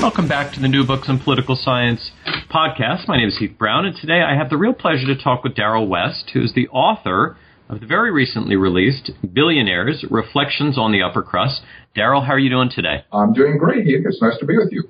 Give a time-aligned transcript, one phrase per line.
[0.00, 2.12] Welcome back to the New Books in Political Science
[2.48, 3.08] podcast.
[3.08, 5.56] My name is Heath Brown, and today I have the real pleasure to talk with
[5.56, 7.36] Darrell West, who is the author
[7.68, 11.62] of the very recently released Billionaires Reflections on the Upper Crust.
[11.96, 13.04] Darrell, how are you doing today?
[13.12, 14.04] I'm doing great, Heath.
[14.06, 14.84] It's nice to be with you.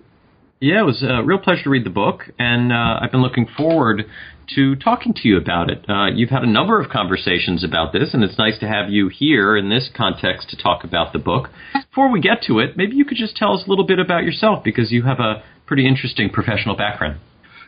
[0.60, 3.46] Yeah, it was a real pleasure to read the book, and uh, I've been looking
[3.46, 4.06] forward
[4.56, 5.84] to talking to you about it.
[5.88, 9.06] Uh, you've had a number of conversations about this, and it's nice to have you
[9.06, 11.50] here in this context to talk about the book.
[11.88, 14.24] Before we get to it, maybe you could just tell us a little bit about
[14.24, 17.20] yourself because you have a pretty interesting professional background.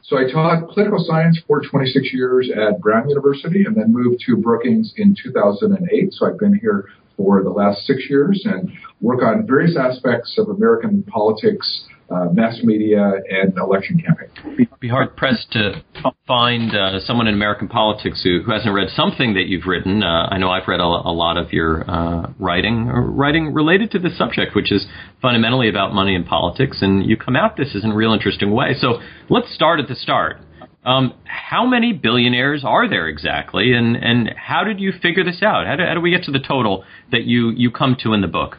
[0.02, 4.36] So I taught political science for 26 years at Brown University and then moved to
[4.36, 6.12] Brookings in 2008.
[6.14, 6.86] So I've been here
[7.16, 12.58] for the last six years and work on various aspects of American politics uh, mass
[12.62, 14.68] media and election campaign.
[14.80, 15.82] Be hard pressed to
[16.26, 20.02] find uh, someone in American politics who, who hasn't read something that you've written.
[20.02, 23.98] Uh, I know I've read a, a lot of your uh, writing, writing related to
[23.98, 24.86] this subject, which is
[25.22, 28.74] fundamentally about money and politics, and you come at this in a real interesting way.
[28.78, 30.40] So let's start at the start.
[30.84, 35.66] Um, how many billionaires are there exactly, and, and how did you figure this out?
[35.66, 38.22] How do, how do we get to the total that you, you come to in
[38.22, 38.56] the book?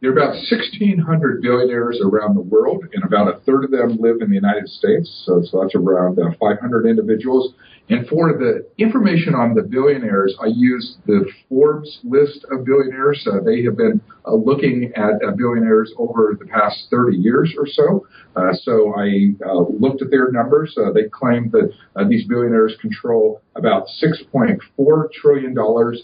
[0.00, 4.20] There are about 1,600 billionaires around the world, and about a third of them live
[4.20, 5.24] in the United States.
[5.26, 7.52] So, so that's around uh, 500 individuals.
[7.90, 13.26] And for the information on the billionaires, I used the Forbes list of billionaires.
[13.26, 17.66] Uh, they have been uh, looking at uh, billionaires over the past 30 years or
[17.66, 18.06] so.
[18.36, 20.78] Uh, so I uh, looked at their numbers.
[20.94, 21.72] they claim that
[22.08, 25.56] these billionaires control about $6.4 trillion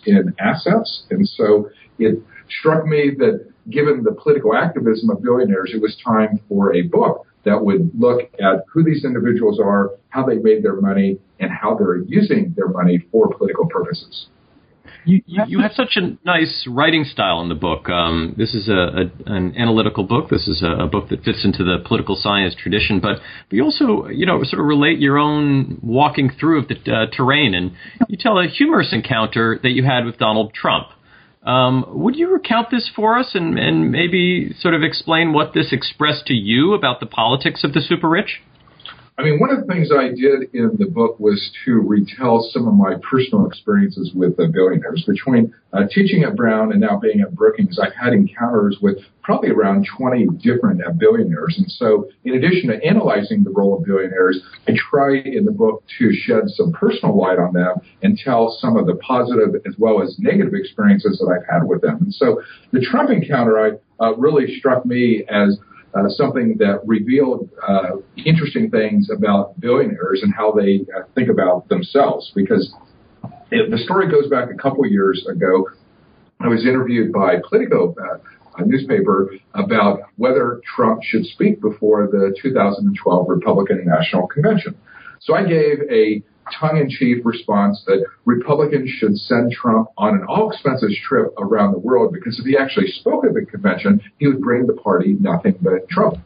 [0.07, 1.05] in assets.
[1.11, 6.41] And so it struck me that given the political activism of billionaires, it was time
[6.49, 10.81] for a book that would look at who these individuals are, how they made their
[10.81, 14.27] money, and how they're using their money for political purposes.
[15.07, 17.91] You, you, have such a nice writing style in the book.
[17.91, 20.31] Um, this is a, a, an analytical book.
[20.31, 23.19] This is a, a, book that fits into the political science tradition, but,
[23.51, 27.15] but you also, you know, sort of relate your own walking through of the uh,
[27.15, 27.73] terrain, and
[28.09, 30.87] you tell a humorous encounter that you had with Donald Trump.
[31.45, 35.73] Um, would you recount this for us and, and maybe sort of explain what this
[35.73, 38.41] expressed to you about the politics of the super rich?
[39.17, 42.67] I mean, one of the things I did in the book was to retell some
[42.67, 45.05] of my personal experiences with billionaires.
[45.07, 49.51] Between uh, teaching at Brown and now being at Brookings, I've had encounters with probably
[49.51, 51.55] around 20 different uh, billionaires.
[51.57, 55.85] And so, in addition to analyzing the role of billionaires, I try in the book
[56.01, 60.03] to shed some personal light on them and tell some of the positive as well
[60.03, 61.99] as negative experiences that I've had with them.
[62.01, 62.43] And so,
[62.73, 65.57] the Trump encounter I uh, really struck me as
[65.95, 71.69] uh, something that revealed uh, interesting things about billionaires and how they uh, think about
[71.69, 72.33] themselves.
[72.35, 72.75] Because
[73.51, 75.69] it, the story goes back a couple years ago.
[76.41, 78.19] I was interviewed by Politico, uh,
[78.59, 84.77] a newspaper, about whether Trump should speak before the 2012 Republican National Convention.
[85.21, 86.23] So I gave a
[86.61, 92.39] tongue-in-cheek response that Republicans should send Trump on an all-expenses trip around the world because
[92.39, 96.21] if he actually spoke at the convention, he would bring the party nothing but trouble.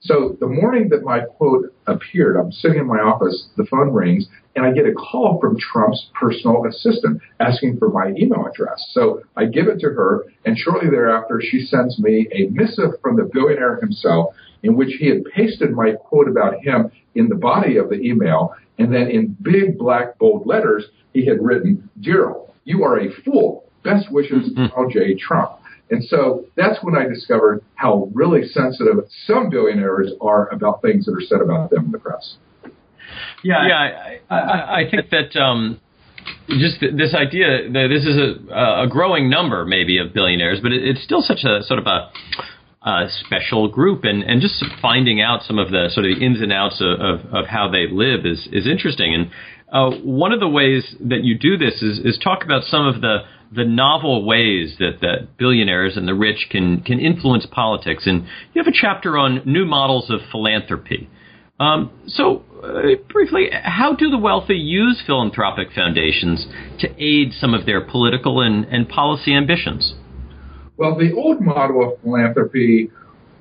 [0.00, 4.26] So the morning that my quote appeared, I'm sitting in my office, the phone rings,
[4.54, 8.84] and I get a call from Trump's personal assistant asking for my email address.
[8.92, 13.16] So I give it to her, and shortly thereafter, she sends me a missive from
[13.16, 14.34] the billionaire himself
[14.64, 18.54] in which he had pasted my quote about him in the body of the email
[18.78, 23.64] and then in big black bold letters, he had written, Darrell, you are a fool.
[23.84, 24.66] Best wishes, mm-hmm.
[24.66, 25.14] Donald J.
[25.14, 25.60] Trump.
[25.90, 31.12] And so that's when I discovered how really sensitive some billionaires are about things that
[31.12, 32.36] are said about them in the press.
[33.44, 35.78] Yeah, yeah, I, I, I think that um,
[36.48, 40.82] just this idea that this is a, a growing number, maybe, of billionaires, but it,
[40.82, 42.10] it's still such a sort of a
[42.84, 46.40] uh, special group, and, and just finding out some of the sort of the ins
[46.40, 49.14] and outs of, of, of how they live is is interesting.
[49.14, 49.30] And
[49.72, 53.00] uh, one of the ways that you do this is is talk about some of
[53.00, 53.18] the
[53.52, 58.06] the novel ways that, that billionaires and the rich can can influence politics.
[58.06, 61.08] And you have a chapter on new models of philanthropy.
[61.60, 66.46] Um, so, uh, briefly, how do the wealthy use philanthropic foundations
[66.80, 69.94] to aid some of their political and, and policy ambitions?
[70.76, 72.90] Well, the old model of philanthropy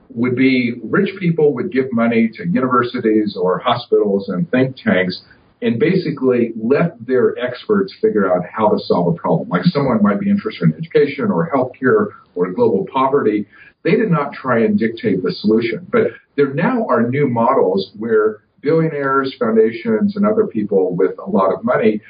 [0.10, 5.24] would be rich people would give money to universities or hospitals and think tanks
[5.62, 9.50] and basically let their experts figure out how to solve a problem.
[9.50, 13.48] Like someone might be interested in education or healthcare or global poverty.
[13.84, 15.88] They did not try and dictate the solution.
[15.90, 21.54] But there now are new models where billionaires, foundations, and other people with a lot
[21.54, 22.02] of money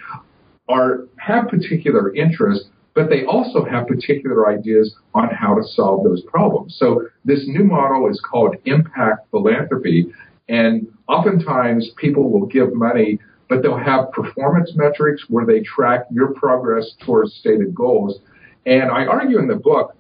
[0.68, 6.22] are have particular interests, but they also have particular ideas on how to solve those
[6.24, 6.76] problems.
[6.78, 10.08] So this new model is called impact philanthropy,
[10.50, 13.20] and oftentimes people will give money
[13.54, 18.20] but they'll have performance metrics where they track your progress towards stated goals.
[18.66, 19.96] And I argue in the book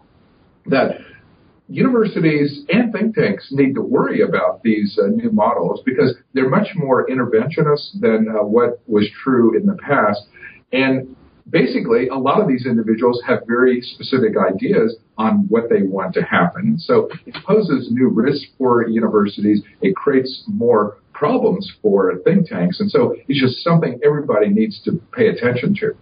[0.68, 0.98] that
[1.68, 6.70] universities and think tanks need to worry about these uh, new models because they're much
[6.76, 10.22] more interventionist than uh, what was true in the past.
[10.72, 11.16] And
[11.50, 16.22] basically, a lot of these individuals have very specific ideas on what they want to
[16.22, 16.78] happen.
[16.80, 19.62] So it poses new risks for universities.
[19.82, 22.80] It creates more problems for think tanks.
[22.80, 25.94] And so it's just something everybody needs to pay attention to.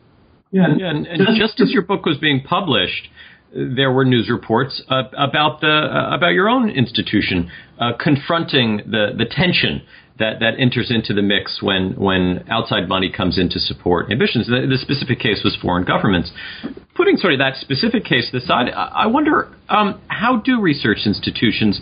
[0.52, 3.10] Yeah, and, and, and just as your book was being published,
[3.54, 9.12] there were news reports uh, about the uh, about your own institution uh, confronting the
[9.18, 9.82] the tension
[10.20, 14.48] that that enters into the mix when when outside money comes in to support ambitions.
[14.48, 16.32] The, the specific case was foreign governments.
[16.96, 21.82] Putting sort of that specific case aside, I, I wonder um, how do research institutions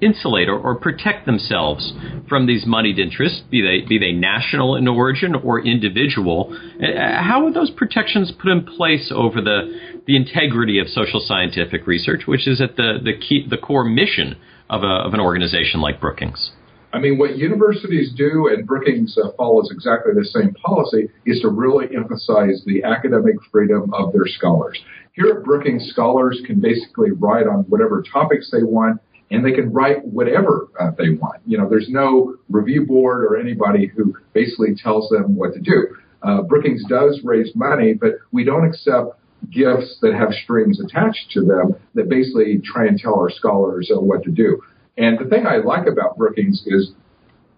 [0.00, 1.92] insulate or, or, protect themselves
[2.28, 6.56] from these moneyed interests, be they be they national in origin or individual.
[6.82, 11.86] Uh, how are those protections put in place over the the integrity of social scientific
[11.86, 14.36] research, which is at the the key the core mission
[14.68, 16.52] of a of an organization like Brookings?
[16.92, 21.48] I mean, what universities do, and Brookings uh, follows exactly the same policy, is to
[21.48, 24.78] really emphasize the academic freedom of their scholars.
[25.12, 29.00] Here at Brookings, scholars can basically write on whatever topics they want
[29.30, 31.40] and they can write whatever uh, they want.
[31.46, 35.96] You know, there's no review board or anybody who basically tells them what to do.
[36.22, 39.18] Uh, Brookings does raise money, but we don't accept
[39.50, 44.00] gifts that have strings attached to them that basically try and tell our scholars uh,
[44.00, 44.60] what to do.
[45.00, 46.92] And the thing I like about Brookings is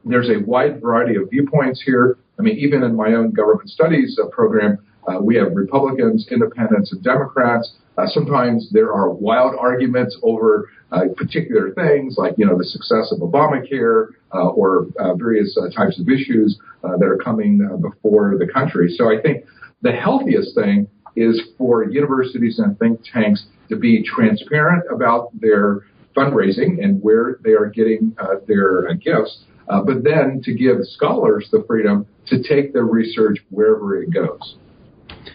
[0.04, 2.16] there's a wide variety of viewpoints here.
[2.38, 4.78] I mean, even in my own government studies uh, program,
[5.08, 7.72] uh, we have Republicans, independents, and Democrats.
[7.98, 13.12] Uh, sometimes there are wild arguments over uh, particular things, like you know the success
[13.12, 18.94] of Obamacare uh, or uh, various types of issues that are coming before the country.
[18.96, 19.44] So I think
[19.82, 25.82] the healthiest thing is for universities and think tanks to be transparent about their
[26.16, 28.14] fundraising and where they are getting
[28.46, 34.12] their gifts, but then to give scholars the freedom to take their research wherever it
[34.12, 34.56] goes.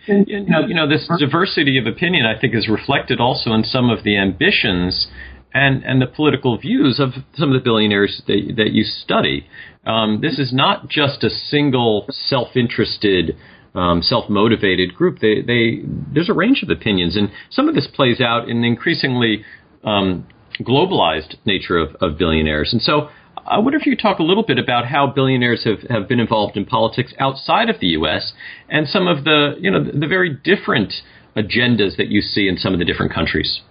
[0.08, 3.64] And, you know, you know, this diversity of opinion, I think, is reflected also in
[3.64, 5.08] some of the ambitions
[5.54, 9.48] and and the political views of some of the billionaires that, that you study.
[9.86, 13.36] Um, this is not just a single self-interested.
[13.76, 15.20] Um, self-motivated group.
[15.20, 19.46] They, they, there's a range of opinions, and some of this plays out in increasingly
[19.84, 20.26] um,
[20.60, 22.74] globalized nature of, of billionaires.
[22.74, 23.10] And so,
[23.46, 26.20] I wonder if you could talk a little bit about how billionaires have, have been
[26.20, 28.34] involved in politics outside of the U.S.
[28.68, 30.94] and some of the you know the very different
[31.36, 33.62] agendas that you see in some of the different countries.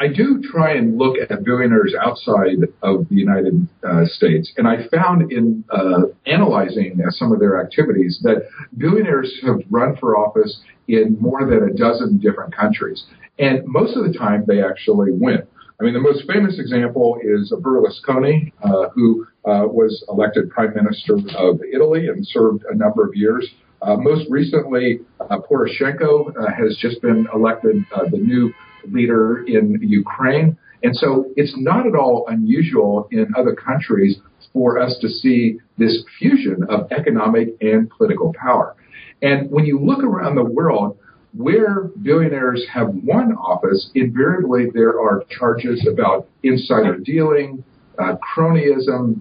[0.00, 4.86] I do try and look at billionaires outside of the United uh, States, and I
[4.88, 10.60] found in uh, analyzing uh, some of their activities that billionaires have run for office
[10.86, 13.04] in more than a dozen different countries,
[13.38, 15.42] and most of the time they actually win.
[15.80, 21.14] I mean, the most famous example is Berlusconi, uh, who uh, was elected prime minister
[21.36, 23.48] of Italy and served a number of years.
[23.80, 28.52] Uh, most recently, uh, Poroshenko uh, has just been elected uh, the new
[28.90, 30.58] leader in Ukraine.
[30.82, 34.16] And so it's not at all unusual in other countries
[34.52, 38.74] for us to see this fusion of economic and political power.
[39.22, 40.98] And when you look around the world,
[41.38, 47.62] where billionaires have won office, invariably there are charges about insider dealing,
[47.96, 49.20] uh, cronyism,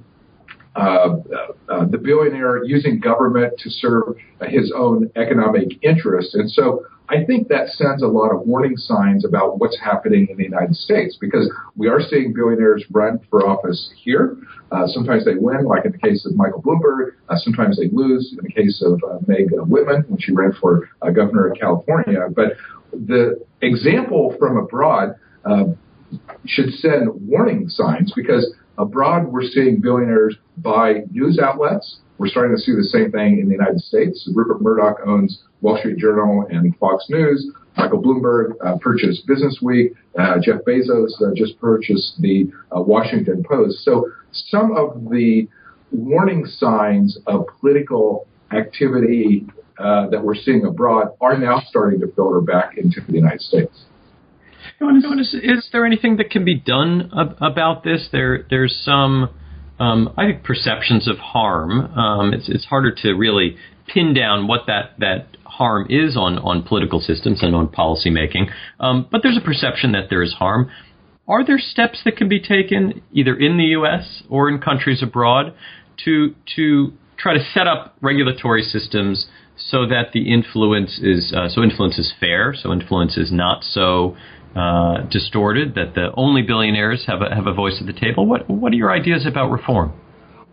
[0.77, 4.15] the billionaire using government to serve
[4.47, 6.35] his own economic interests.
[6.35, 10.37] And so I think that sends a lot of warning signs about what's happening in
[10.37, 14.37] the United States because we are seeing billionaires run for office here.
[14.71, 17.13] Uh, sometimes they win, like in the case of Michael Bloomberg.
[17.29, 20.89] Uh, sometimes they lose, in the case of uh, Meg Whitman when she ran for
[21.01, 22.27] uh, governor of California.
[22.35, 22.57] But
[22.91, 25.15] the example from abroad
[25.45, 25.63] uh,
[26.45, 31.99] should send warning signs because abroad we're seeing billionaires buy news outlets.
[32.17, 34.27] We're starting to see the same thing in the United States.
[34.33, 37.51] Rupert Murdoch owns Wall Street Journal and Fox News.
[37.77, 39.93] Michael Bloomberg uh, purchased Business Week.
[40.17, 43.83] Uh, Jeff Bezos uh, just purchased the uh, Washington Post.
[43.83, 45.47] So some of the
[45.91, 49.45] warning signs of political activity
[49.77, 53.85] uh, that we're seeing abroad are now starting to filter back into the United States.
[54.79, 58.09] Is, is there anything that can be done ab- about this?
[58.11, 59.29] There, there's some,
[59.79, 61.81] um, I think, perceptions of harm.
[61.97, 63.57] Um, it's it's harder to really
[63.87, 68.51] pin down what that that harm is on on political systems and on policymaking.
[68.79, 70.69] Um, but there's a perception that there is harm.
[71.27, 74.23] Are there steps that can be taken either in the U.S.
[74.29, 75.53] or in countries abroad
[76.05, 79.25] to to try to set up regulatory systems
[79.57, 84.15] so that the influence is uh, so influence is fair, so influence is not so
[84.57, 88.25] uh, distorted that the only billionaires have a, have a voice at the table.
[88.25, 89.93] What what are your ideas about reform?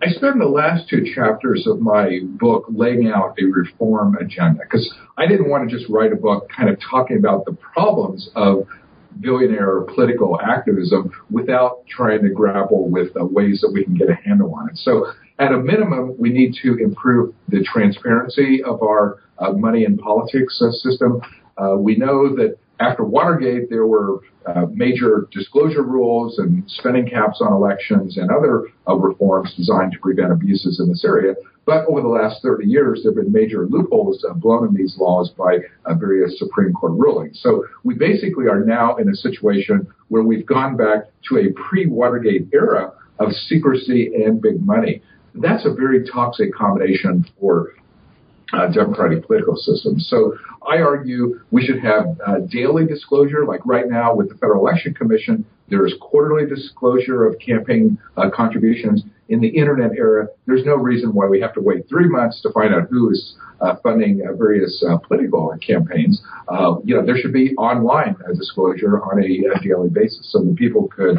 [0.03, 4.93] I spend the last two chapters of my book laying out a reform agenda because
[5.17, 8.67] I didn't want to just write a book kind of talking about the problems of
[9.21, 14.15] billionaire political activism without trying to grapple with uh, ways that we can get a
[14.15, 14.77] handle on it.
[14.77, 15.07] So
[15.39, 20.61] at a minimum, we need to improve the transparency of our uh, money and politics
[20.61, 21.23] uh, system.
[21.57, 27.41] Uh, we know that after Watergate, there were uh, major disclosure rules and spending caps
[27.41, 31.35] on elections and other uh, reforms designed to prevent abuses in this area.
[31.67, 34.97] But over the last 30 years, there have been major loopholes uh, blown in these
[34.99, 37.41] laws by uh, various Supreme Court rulings.
[37.43, 42.49] So we basically are now in a situation where we've gone back to a pre-Watergate
[42.53, 45.01] era of secrecy and big money.
[45.35, 47.73] That's a very toxic combination for
[48.55, 49.99] uh, democratic political system.
[49.99, 50.35] So
[50.69, 54.95] I argue we should have uh, daily disclosure, like right now with the Federal Election
[54.95, 59.03] Commission, there is quarterly disclosure of campaign uh, contributions.
[59.29, 62.53] In the internet era, there's no reason why we have to wait three months to
[62.53, 66.23] find out who is uh, funding uh, various uh, political campaigns.
[66.85, 70.89] you know, there should be online disclosure on a, a, daily basis so that people
[70.89, 71.19] could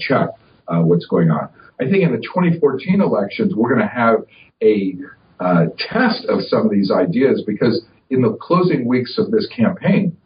[0.00, 0.30] check
[0.68, 1.48] what's going on.
[1.80, 4.24] I think in the 2014 elections, we're going to have
[4.62, 4.96] a
[5.40, 10.16] uh, test of some of these ideas because in the closing weeks of this campaign,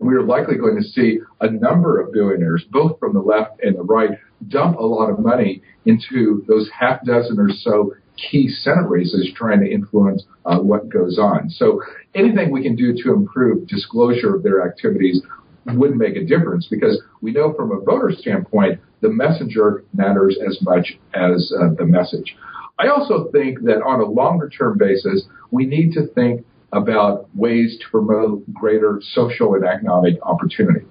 [0.00, 3.76] we are likely going to see a number of billionaires, both from the left and
[3.76, 4.10] the right,
[4.48, 7.92] dump a lot of money into those half dozen or so
[8.30, 11.48] key Senate races trying to influence uh, what goes on.
[11.50, 11.80] So
[12.14, 15.22] anything we can do to improve disclosure of their activities
[15.66, 20.58] wouldn't make a difference because we know from a voter standpoint, the messenger matters as
[20.62, 22.36] much as uh, the message.
[22.80, 27.76] I also think that on a longer term basis, we need to think about ways
[27.80, 30.86] to promote greater social and economic opportunity.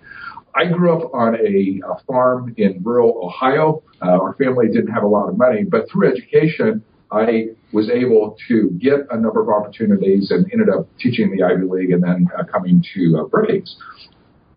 [0.56, 3.82] I grew up on a, a farm in rural Ohio.
[4.02, 8.38] Uh, our family didn't have a lot of money, but through education, I was able
[8.50, 12.28] to get a number of opportunities and ended up teaching the Ivy League and then
[12.38, 13.78] uh, coming to uh, Brookings.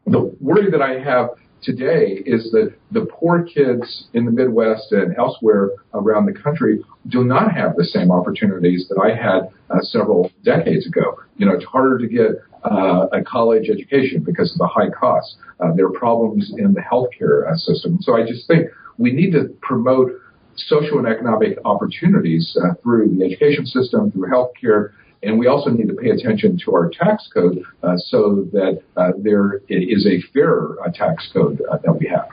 [0.06, 1.30] The worry that I have
[1.62, 7.24] today is that the poor kids in the Midwest and elsewhere around the country do
[7.24, 11.18] not have the same opportunities that I had uh, several decades ago.
[11.36, 12.30] You know, it's harder to get
[12.64, 15.36] uh, a college education because of the high costs.
[15.60, 17.98] Uh, there are problems in the healthcare uh, system.
[18.00, 20.12] So I just think we need to promote
[20.56, 24.92] social and economic opportunities uh, through the education system, through healthcare,
[25.22, 29.12] and we also need to pay attention to our tax code uh, so that uh,
[29.18, 32.28] there is a fairer uh, tax code uh, that we have.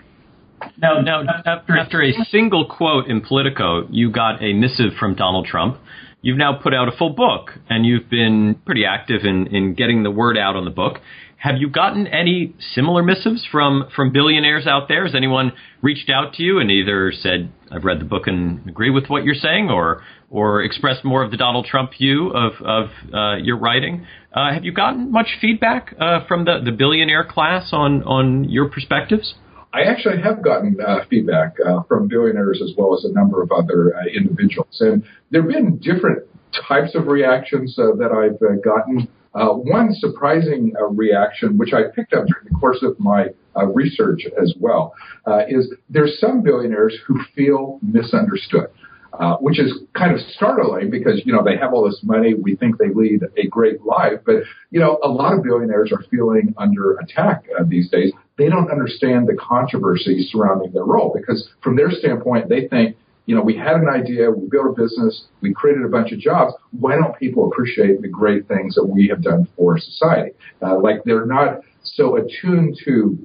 [0.77, 5.45] Now, now after, after a single quote in Politico, you got a missive from Donald
[5.45, 5.77] Trump.
[6.21, 10.03] You've now put out a full book, and you've been pretty active in, in getting
[10.03, 10.99] the word out on the book.
[11.39, 15.05] Have you gotten any similar missives from, from billionaires out there?
[15.05, 18.89] Has anyone reached out to you and either said, I've read the book and agree
[18.89, 22.89] with what you're saying, or or expressed more of the Donald Trump view of, of
[23.13, 24.05] uh, your writing?
[24.33, 28.69] Uh, have you gotten much feedback uh, from the, the billionaire class on, on your
[28.69, 29.33] perspectives?
[29.73, 33.51] I actually have gotten uh, feedback uh, from billionaires as well as a number of
[33.51, 34.77] other uh, individuals.
[34.79, 36.27] And there have been different
[36.67, 39.07] types of reactions that I've gotten.
[39.33, 43.67] Uh, one surprising uh, reaction, which I picked up during the course of my uh,
[43.67, 44.93] research as well,
[45.27, 48.67] uh, is there's some billionaires who feel misunderstood.
[49.11, 52.35] Uh, which is kind of startling because you know they have all this money.
[52.35, 56.03] We think they lead a great life, but you know a lot of billionaires are
[56.11, 58.13] feeling under attack uh, these days.
[58.37, 62.97] They don't understand the controversy surrounding their role because from their standpoint, they think
[63.29, 66.17] you know, we had an idea, we built a business, we created a bunch of
[66.17, 66.51] jobs.
[66.71, 70.31] Why don't people appreciate the great things that we have done for society?
[70.63, 73.19] Uh, like they're not so attuned to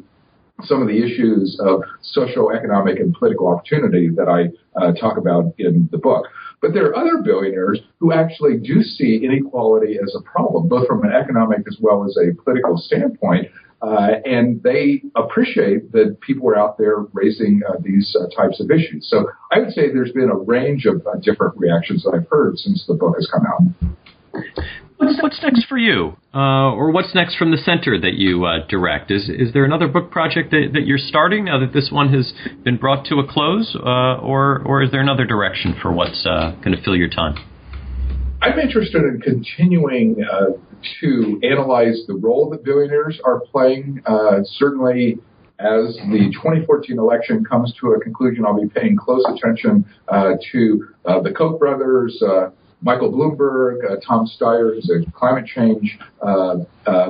[0.64, 5.54] some of the issues of social, economic, and political opportunity that I uh, talk about
[5.56, 6.26] in the book.
[6.61, 11.02] But there are other billionaires who actually do see inequality as a problem, both from
[11.04, 13.49] an economic as well as a political standpoint.
[13.85, 18.71] Uh, and they appreciate that people are out there raising uh, these uh, types of
[18.71, 19.07] issues.
[19.11, 22.57] So I would say there's been a range of uh, different reactions that I've heard
[22.57, 24.45] since the book has come out.
[24.97, 28.67] What's, what's next for you, uh, or what's next from the center that you uh,
[28.69, 29.11] direct?
[29.11, 32.33] Is is there another book project that, that you're starting now that this one has
[32.62, 36.83] been brought to a close, or or is there another direction for what's going to
[36.83, 37.35] fill your time?
[38.44, 40.50] I'm interested in continuing uh,
[41.00, 44.02] to analyze the role that billionaires are playing.
[44.04, 45.16] Uh, certainly,
[45.58, 50.88] as the 2014 election comes to a conclusion, I'll be paying close attention uh, to
[51.06, 52.22] uh, the Koch brothers.
[52.22, 52.50] Uh,
[52.82, 55.98] Michael Bloomberg, uh, Tom Steyer, who's a climate change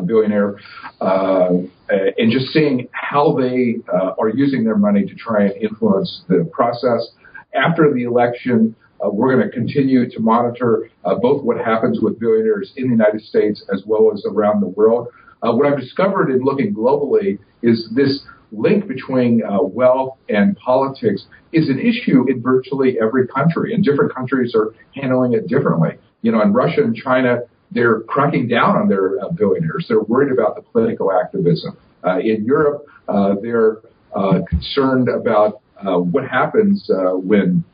[0.06, 0.54] billionaire,
[1.00, 7.08] and just seeing how they are using their money to try and influence the process.
[7.56, 8.76] After the election,
[9.12, 13.20] we're going to continue to monitor uh, both what happens with billionaires in the United
[13.20, 15.08] States as well as around the world.
[15.42, 18.20] Uh, what I've discovered in looking globally is this
[18.52, 24.14] link between uh, wealth and politics is an issue in virtually every country, and different
[24.14, 25.98] countries are handling it differently.
[26.22, 27.40] You know, in Russia and China,
[27.72, 29.86] they're cracking down on their uh, billionaires.
[29.88, 31.76] They're worried about the political activism.
[32.06, 32.86] Uh, in Europe,
[33.42, 33.78] they're
[34.48, 37.64] concerned about what happens when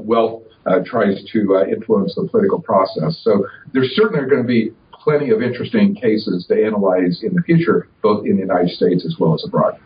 [0.00, 3.18] wealth uh, tries to uh, influence the political process.
[3.22, 7.88] So there's certainly going to be plenty of interesting cases to analyze in the future,
[8.02, 9.78] both in the United States as well as abroad.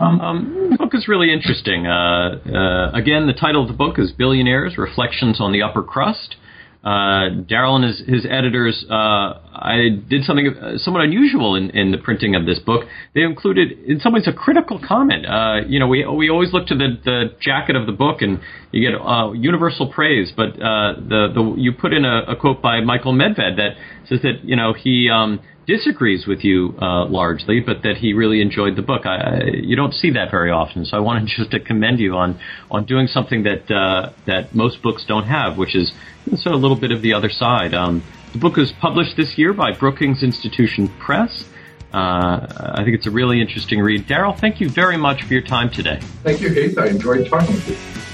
[0.00, 1.86] Um, um, the book is really interesting.
[1.86, 6.36] Uh, uh, again, the title of the book is Billionaires Reflections on the Upper Crust.
[6.84, 11.92] Uh, Darrell and his, his editors, uh, I did something uh, somewhat unusual in, in
[11.92, 12.86] the printing of this book.
[13.14, 15.24] They included, in some ways, a critical comment.
[15.24, 18.40] Uh, you know, we we always look to the, the jacket of the book and
[18.72, 22.60] you get uh, universal praise, but uh, the the you put in a, a quote
[22.60, 23.76] by Michael Medved that
[24.08, 28.40] says that you know he um, disagrees with you uh, largely, but that he really
[28.40, 29.06] enjoyed the book.
[29.06, 32.38] I, you don't see that very often, so I wanted just to commend you on
[32.70, 35.92] on doing something that uh, that most books don't have, which is
[36.28, 37.74] sort of a little bit of the other side.
[37.74, 41.44] Um, the book was published this year by Brookings Institution Press.
[41.92, 42.46] Uh,
[42.76, 44.06] I think it's a really interesting read.
[44.06, 45.98] Darrell, thank you very much for your time today.
[46.22, 46.78] Thank you, Heath.
[46.78, 48.11] I enjoyed talking with you.